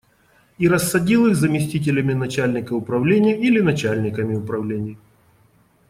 [0.57, 4.97] И рассадил их заместителями начальника управления или начальниками управлений.